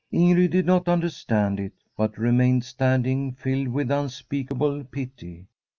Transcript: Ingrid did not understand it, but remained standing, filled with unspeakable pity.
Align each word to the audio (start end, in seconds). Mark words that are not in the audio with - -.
Ingrid 0.11 0.49
did 0.49 0.65
not 0.65 0.89
understand 0.89 1.59
it, 1.59 1.73
but 1.95 2.17
remained 2.17 2.65
standing, 2.65 3.33
filled 3.33 3.67
with 3.67 3.91
unspeakable 3.91 4.83
pity. 4.85 5.45